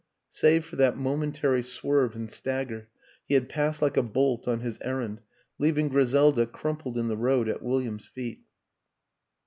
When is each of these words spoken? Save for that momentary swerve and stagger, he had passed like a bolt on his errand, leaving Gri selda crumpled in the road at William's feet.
Save 0.31 0.65
for 0.65 0.77
that 0.77 0.97
momentary 0.97 1.61
swerve 1.61 2.15
and 2.15 2.27
stagger, 2.31 2.89
he 3.27 3.35
had 3.35 3.47
passed 3.47 3.83
like 3.83 3.97
a 3.97 4.01
bolt 4.01 4.47
on 4.47 4.61
his 4.61 4.79
errand, 4.81 5.21
leaving 5.59 5.89
Gri 5.89 6.07
selda 6.07 6.47
crumpled 6.47 6.97
in 6.97 7.07
the 7.07 7.15
road 7.15 7.47
at 7.47 7.61
William's 7.61 8.07
feet. 8.07 8.41